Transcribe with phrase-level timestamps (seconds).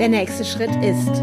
[0.00, 1.22] Der nächste Schritt ist,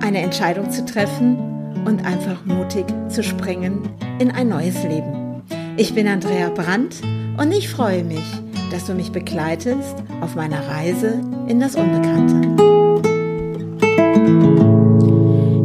[0.00, 1.36] eine Entscheidung zu treffen
[1.84, 3.80] und einfach mutig zu springen
[4.20, 5.42] in ein neues Leben.
[5.76, 7.02] Ich bin Andrea Brandt
[7.36, 8.22] und ich freue mich,
[8.70, 12.46] dass du mich begleitest auf meiner Reise in das Unbekannte.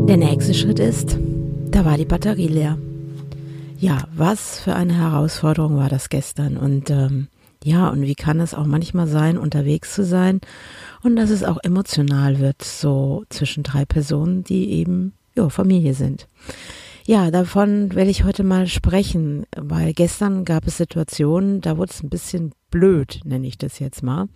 [0.08, 1.16] Der nächste Schritt ist,
[1.70, 2.80] da war die Batterie leer.
[3.78, 7.28] Ja, was für eine Herausforderung war das gestern und ähm,
[7.64, 10.42] ja, und wie kann es auch manchmal sein, unterwegs zu sein
[11.04, 16.28] und dass es auch emotional wird, so zwischen drei Personen, die eben ja, Familie sind.
[17.06, 22.04] Ja, davon werde ich heute mal sprechen, weil gestern gab es Situationen, da wurde es
[22.04, 24.28] ein bisschen blöd, nenne ich das jetzt mal.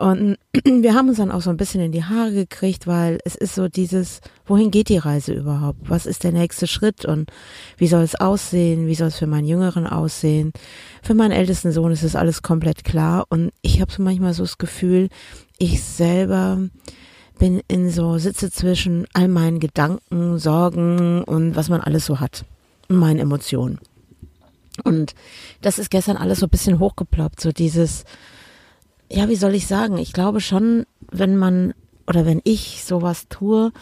[0.00, 3.34] Und wir haben uns dann auch so ein bisschen in die Haare gekriegt, weil es
[3.34, 5.90] ist so dieses, wohin geht die Reise überhaupt?
[5.90, 7.30] Was ist der nächste Schritt und
[7.76, 8.86] wie soll es aussehen?
[8.86, 10.54] Wie soll es für meinen Jüngeren aussehen?
[11.02, 14.42] Für meinen ältesten Sohn ist es alles komplett klar und ich habe so manchmal so
[14.42, 15.10] das Gefühl,
[15.58, 16.58] ich selber
[17.38, 22.46] bin in so, sitze zwischen all meinen Gedanken, Sorgen und was man alles so hat.
[22.88, 23.78] Meinen Emotionen.
[24.82, 25.14] Und
[25.60, 28.04] das ist gestern alles so ein bisschen hochgeploppt, so dieses,
[29.10, 29.98] ja, wie soll ich sagen?
[29.98, 31.74] Ich glaube schon, wenn man
[32.06, 33.72] oder wenn ich sowas tue,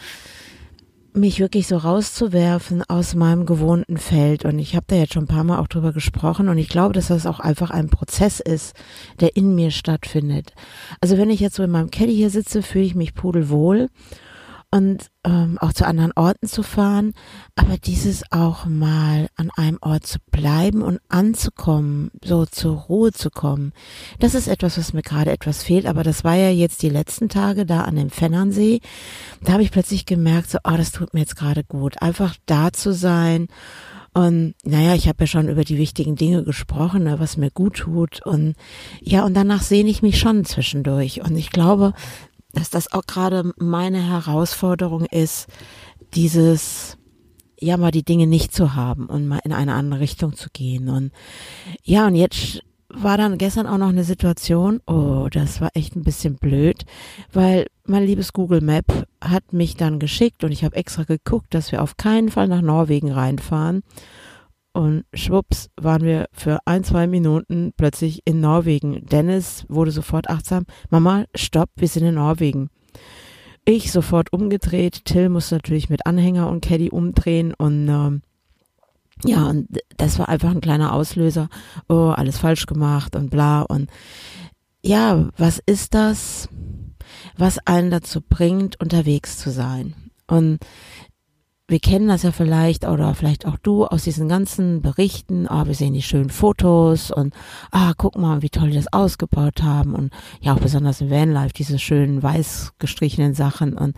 [1.13, 4.45] mich wirklich so rauszuwerfen aus meinem gewohnten Feld.
[4.45, 6.93] Und ich habe da jetzt schon ein paar Mal auch drüber gesprochen und ich glaube,
[6.93, 8.75] dass das auch einfach ein Prozess ist,
[9.19, 10.53] der in mir stattfindet.
[11.01, 13.89] Also wenn ich jetzt so in meinem Caddy hier sitze, fühle ich mich pudelwohl
[14.71, 17.13] und ähm, auch zu anderen Orten zu fahren,
[17.55, 23.29] aber dieses auch mal an einem Ort zu bleiben und anzukommen, so zur Ruhe zu
[23.31, 23.73] kommen,
[24.19, 27.29] das ist etwas, was mir gerade etwas fehlt, aber das war ja jetzt die letzten
[27.29, 28.79] Tage da an dem Fennernsee,
[29.41, 32.71] da habe ich plötzlich gemerkt, so, oh, das tut mir jetzt gerade gut, einfach da
[32.71, 33.47] zu sein
[34.13, 37.77] und naja, ich habe ja schon über die wichtigen Dinge gesprochen, ne, was mir gut
[37.77, 38.25] tut.
[38.25, 38.55] Und
[39.01, 41.21] ja, und danach sehne ich mich schon zwischendurch.
[41.21, 41.93] Und ich glaube,
[42.53, 45.47] dass das auch gerade meine Herausforderung ist,
[46.13, 46.97] dieses,
[47.59, 50.89] ja, mal die Dinge nicht zu haben und mal in eine andere Richtung zu gehen.
[50.89, 51.11] Und
[51.83, 52.61] ja, und jetzt
[52.91, 56.85] war dann gestern auch noch eine Situation, oh, das war echt ein bisschen blöd,
[57.31, 61.71] weil mein liebes Google Map hat mich dann geschickt und ich habe extra geguckt, dass
[61.71, 63.83] wir auf keinen Fall nach Norwegen reinfahren.
[64.79, 69.05] Und schwupps waren wir für ein, zwei Minuten plötzlich in Norwegen.
[69.07, 70.63] Dennis wurde sofort achtsam.
[70.89, 72.69] Mama, stopp, wir sind in Norwegen.
[73.65, 75.03] Ich sofort umgedreht.
[75.03, 78.21] Till musste natürlich mit Anhänger und Caddy umdrehen und ähm,
[79.25, 79.67] ja, und
[79.97, 81.49] das war einfach ein kleiner Auslöser.
[81.89, 83.63] Oh, alles falsch gemacht und bla.
[83.63, 83.89] Und
[84.81, 86.47] ja, was ist das,
[87.35, 89.93] was einen dazu bringt, unterwegs zu sein?
[90.25, 90.59] Und
[91.69, 95.75] wir kennen das ja vielleicht oder vielleicht auch du aus diesen ganzen Berichten, ah, wir
[95.75, 97.33] sehen die schönen Fotos und
[97.71, 101.53] ah, guck mal, wie toll die das ausgebaut haben und ja auch besonders im Vanlife
[101.53, 103.95] diese schönen weiß gestrichenen Sachen und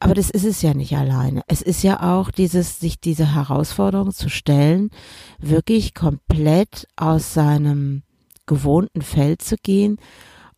[0.00, 1.40] aber das ist es ja nicht alleine.
[1.46, 4.90] Es ist ja auch dieses, sich diese Herausforderung zu stellen,
[5.38, 8.02] wirklich komplett aus seinem
[8.44, 9.96] gewohnten Feld zu gehen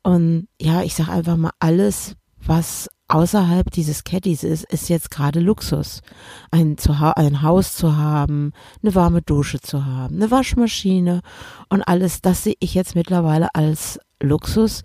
[0.02, 5.40] und ja, ich sag einfach mal alles, was außerhalb dieses Caddies ist, ist jetzt gerade
[5.40, 6.02] Luxus.
[6.50, 6.76] Ein,
[7.16, 8.52] ein Haus zu haben,
[8.82, 11.20] eine warme Dusche zu haben, eine Waschmaschine
[11.68, 14.82] und alles, das sehe ich jetzt mittlerweile als Luxus,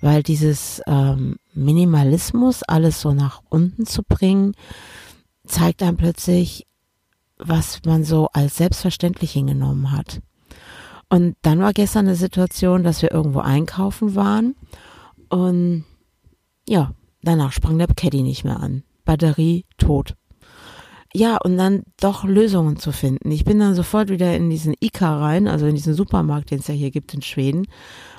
[0.00, 4.54] weil dieses ähm, Minimalismus, alles so nach unten zu bringen,
[5.46, 6.66] zeigt einem plötzlich,
[7.38, 10.20] was man so als selbstverständlich hingenommen hat.
[11.08, 14.54] Und dann war gestern eine Situation, dass wir irgendwo einkaufen waren
[15.28, 15.84] und
[16.68, 16.92] ja,
[17.22, 18.82] Danach sprang der Caddy nicht mehr an.
[19.04, 20.14] Batterie tot.
[21.12, 23.32] Ja, und dann doch Lösungen zu finden.
[23.32, 26.68] Ich bin dann sofort wieder in diesen ICA rein, also in diesen Supermarkt, den es
[26.68, 27.66] ja hier gibt in Schweden,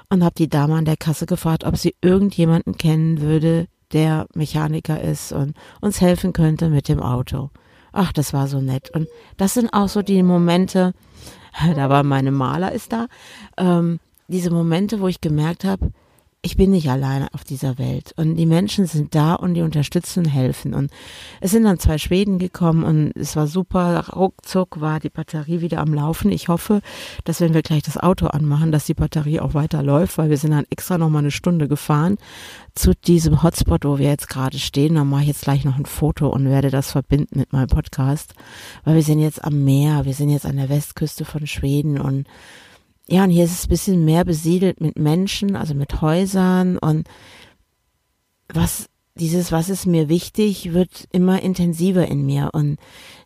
[0.10, 5.02] und habe die Dame an der Kasse gefragt, ob sie irgendjemanden kennen würde, der Mechaniker
[5.02, 7.50] ist und uns helfen könnte mit dem Auto.
[7.94, 8.90] Ach, das war so nett.
[8.94, 9.08] Und
[9.38, 10.94] das sind auch so die Momente,
[11.76, 13.08] da war meine Maler ist da,
[13.58, 15.92] ähm, diese Momente, wo ich gemerkt habe,
[16.44, 20.26] ich bin nicht alleine auf dieser Welt und die Menschen sind da und die unterstützen
[20.26, 20.74] und helfen.
[20.74, 20.90] Und
[21.40, 24.08] es sind dann zwei Schweden gekommen und es war super.
[24.16, 26.32] Ruckzuck war die Batterie wieder am Laufen.
[26.32, 26.82] Ich hoffe,
[27.26, 30.38] dass wenn wir gleich das Auto anmachen, dass die Batterie auch weiter läuft, weil wir
[30.38, 32.18] sind dann extra noch mal eine Stunde gefahren
[32.74, 34.96] zu diesem Hotspot, wo wir jetzt gerade stehen.
[34.96, 38.34] Da mache ich jetzt gleich noch ein Foto und werde das verbinden mit meinem Podcast,
[38.84, 42.26] weil wir sind jetzt am Meer, wir sind jetzt an der Westküste von Schweden und
[43.12, 47.10] ja, und hier ist es ein bisschen mehr besiedelt mit Menschen, also mit Häusern und
[48.48, 52.78] was dieses, was ist mir wichtig, wird immer intensiver in mir und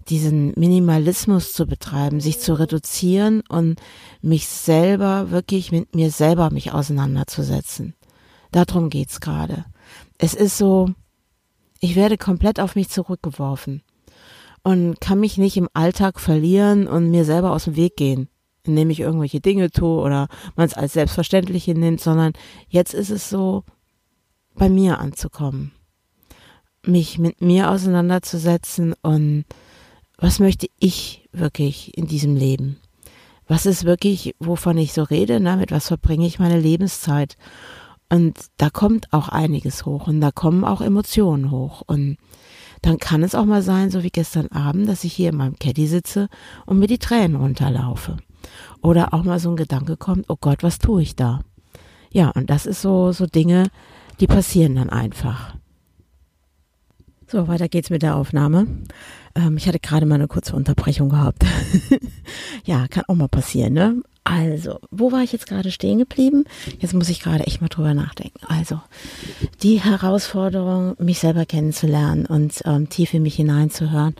[0.09, 3.79] diesen Minimalismus zu betreiben, sich zu reduzieren und
[4.23, 7.93] mich selber wirklich mit mir selber mich auseinanderzusetzen.
[8.51, 9.65] Darum geht's gerade.
[10.17, 10.89] es ist so,
[11.79, 13.83] ich werde komplett auf mich zurückgeworfen
[14.63, 18.29] und kann mich nicht im Alltag verlieren und mir selber aus dem Weg gehen,
[18.67, 22.33] indem ich irgendwelche Dinge tue oder man es als Selbstverständliche nimmt, sondern
[22.69, 23.63] jetzt ist es so,
[24.55, 25.71] bei mir anzukommen,
[26.85, 29.45] mich mit mir auseinanderzusetzen und
[30.17, 32.77] was möchte ich wirklich in diesem Leben?
[33.47, 35.57] Was ist wirklich, wovon ich so rede, ne?
[35.57, 37.35] mit was verbringe ich meine Lebenszeit?
[38.09, 41.81] Und da kommt auch einiges hoch und da kommen auch Emotionen hoch.
[41.85, 42.17] Und
[42.81, 45.57] dann kann es auch mal sein, so wie gestern Abend, dass ich hier in meinem
[45.57, 46.29] Caddy sitze
[46.65, 48.17] und mir die Tränen runterlaufe.
[48.85, 51.41] Oder auch mal so ein Gedanke kommt, oh Gott, was tue ich da?
[52.11, 53.71] Ja, und das ist so, so Dinge,
[54.19, 55.55] die passieren dann einfach.
[57.27, 58.67] So, weiter geht's mit der Aufnahme.
[59.33, 61.43] Ähm, ich hatte gerade mal eine kurze Unterbrechung gehabt.
[62.63, 64.03] ja, kann auch mal passieren, ne?
[64.23, 66.45] Also, wo war ich jetzt gerade stehen geblieben?
[66.79, 68.39] Jetzt muss ich gerade echt mal drüber nachdenken.
[68.47, 68.79] Also,
[69.63, 74.15] die Herausforderung, mich selber kennenzulernen und ähm, tief in mich hineinzuhören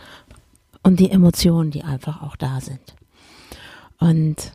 [0.82, 2.96] und die Emotionen, die einfach auch da sind.
[4.00, 4.54] Und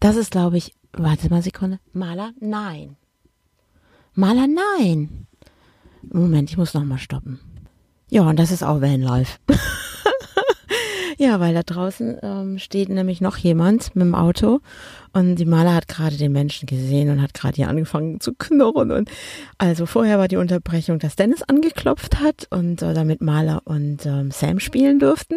[0.00, 1.78] das ist, glaube ich, warte mal eine Sekunde.
[1.92, 2.32] Maler?
[2.40, 2.96] Nein.
[4.14, 4.46] Maler?
[4.46, 5.26] Nein.
[6.02, 7.40] Moment, ich muss nochmal stoppen.
[8.10, 9.38] Ja, und das ist auch Vanlife.
[11.22, 14.58] Ja, weil da draußen ähm, steht nämlich noch jemand mit dem Auto
[15.12, 18.90] und die Maler hat gerade den Menschen gesehen und hat gerade hier angefangen zu knurren.
[18.90, 19.08] Und
[19.56, 24.32] also vorher war die Unterbrechung, dass Dennis angeklopft hat und äh, damit Maler und ähm,
[24.32, 25.36] Sam spielen durften.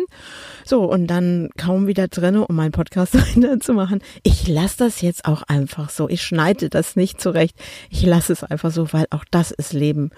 [0.65, 3.15] So, und dann kaum wieder drin, um meinen Podcast
[3.59, 3.99] zu machen.
[4.23, 6.09] Ich lasse das jetzt auch einfach so.
[6.09, 7.55] Ich schneide das nicht zurecht.
[7.91, 10.09] Ich lasse es einfach so, weil auch das ist Leben.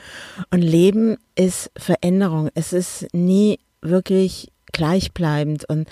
[0.50, 2.52] Und Leben ist Veränderung.
[2.54, 5.65] Es ist nie wirklich gleichbleibend.
[5.65, 5.89] Und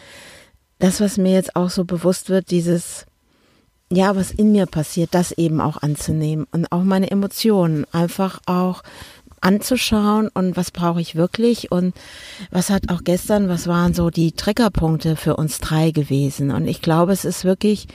[0.80, 3.06] das, was mir jetzt auch so bewusst wird, dieses,
[3.92, 8.84] ja, was in mir passiert, das eben auch anzunehmen und auch meine Emotionen einfach auch
[9.42, 11.94] anzuschauen und was brauche ich wirklich und
[12.50, 16.52] was hat auch gestern, was waren so die Triggerpunkte für uns drei gewesen.
[16.52, 17.88] Und ich glaube, es ist wirklich,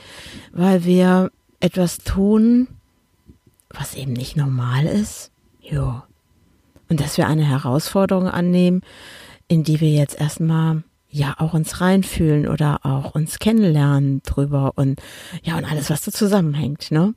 [0.53, 1.29] weil wir
[1.59, 2.67] etwas tun,
[3.69, 5.31] was eben nicht normal ist.
[5.61, 6.05] Ja.
[6.89, 8.81] Und dass wir eine Herausforderung annehmen,
[9.51, 15.01] in die wir jetzt erstmal ja auch uns reinfühlen oder auch uns kennenlernen drüber und
[15.43, 17.13] ja und alles was da zusammenhängt, ne?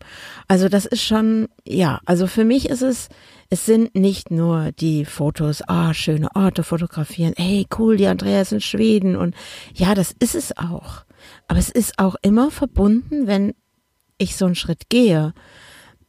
[0.48, 3.08] Also das ist schon ja, also für mich ist es
[3.50, 8.50] es sind nicht nur die Fotos, ah schöne Orte fotografieren, hey cool, die Andrea ist
[8.50, 9.36] in Schweden und
[9.72, 11.04] ja, das ist es auch.
[11.46, 13.54] Aber es ist auch immer verbunden, wenn
[14.18, 15.34] ich so einen Schritt gehe,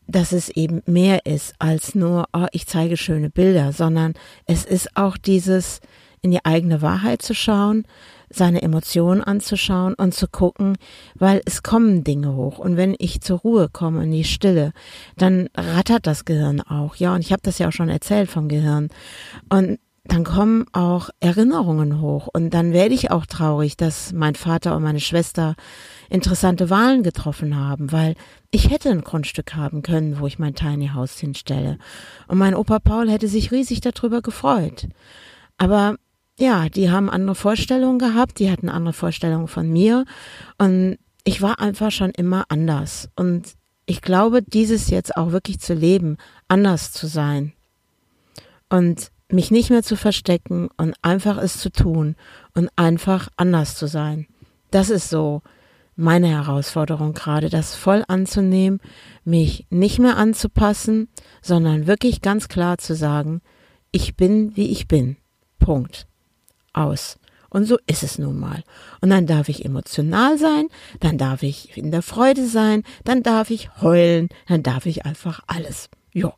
[0.07, 4.15] dass es eben mehr ist als nur, oh, ich zeige schöne Bilder, sondern
[4.47, 5.81] es ist auch dieses
[6.25, 7.85] in die eigene Wahrheit zu schauen,
[8.31, 10.75] seine Emotionen anzuschauen und zu gucken,
[11.13, 12.57] weil es kommen Dinge hoch.
[12.57, 14.73] Und wenn ich zur Ruhe komme, in die Stille,
[15.17, 16.95] dann rattert das Gehirn auch.
[16.95, 18.89] Ja, und ich habe das ja auch schon erzählt vom Gehirn.
[19.49, 22.27] Und dann kommen auch Erinnerungen hoch.
[22.33, 25.55] Und dann werde ich auch traurig, dass mein Vater und meine Schwester
[26.09, 28.15] interessante Wahlen getroffen haben, weil
[28.49, 31.77] ich hätte ein Grundstück haben können, wo ich mein Tiny House hinstelle.
[32.27, 34.87] Und mein Opa Paul hätte sich riesig darüber gefreut.
[35.57, 35.95] Aber
[36.37, 40.05] ja, die haben andere Vorstellungen gehabt, die hatten andere Vorstellungen von mir
[40.57, 43.53] und ich war einfach schon immer anders und
[43.85, 47.53] ich glaube, dieses jetzt auch wirklich zu leben, anders zu sein
[48.69, 52.15] und mich nicht mehr zu verstecken und einfach es zu tun
[52.53, 54.27] und einfach anders zu sein.
[54.71, 55.41] Das ist so
[55.95, 58.81] meine Herausforderung gerade, das voll anzunehmen,
[59.23, 61.07] mich nicht mehr anzupassen,
[61.41, 63.41] sondern wirklich ganz klar zu sagen,
[63.91, 65.17] ich bin, wie ich bin.
[65.59, 66.07] Punkt
[66.75, 67.17] aus.
[67.49, 68.63] Und so ist es nun mal.
[69.01, 70.67] Und dann darf ich emotional sein,
[70.99, 75.41] dann darf ich in der Freude sein, dann darf ich heulen, dann darf ich einfach
[75.47, 75.89] alles.
[76.11, 76.33] Ja.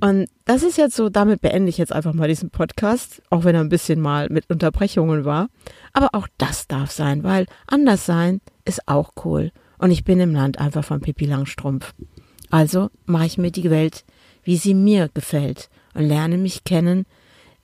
[0.00, 3.54] Und das ist jetzt so, damit beende ich jetzt einfach mal diesen Podcast, auch wenn
[3.54, 5.48] er ein bisschen mal mit Unterbrechungen war.
[5.92, 9.52] Aber auch das darf sein, weil anders sein ist auch cool.
[9.78, 11.94] Und ich bin im Land einfach von Pippi Langstrumpf.
[12.50, 14.04] Also mache ich mir die Welt,
[14.42, 17.06] wie sie mir gefällt und lerne mich kennen,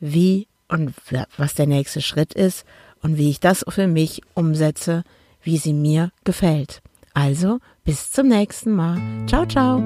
[0.00, 0.94] wie und
[1.36, 2.64] was der nächste Schritt ist
[3.02, 5.04] und wie ich das für mich umsetze,
[5.42, 6.82] wie sie mir gefällt.
[7.14, 9.00] Also bis zum nächsten Mal.
[9.26, 9.82] Ciao, ciao.